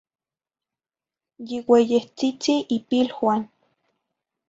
[1.49, 3.41] Yiueyehtzitzi ipiluan.